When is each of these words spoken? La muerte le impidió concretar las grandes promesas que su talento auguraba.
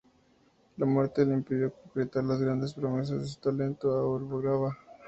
La 0.77 0.87
muerte 0.87 1.23
le 1.27 1.35
impidió 1.35 1.71
concretar 1.71 2.23
las 2.23 2.41
grandes 2.41 2.73
promesas 2.73 3.19
que 3.21 3.27
su 3.27 3.39
talento 3.39 3.91
auguraba. 3.91 4.75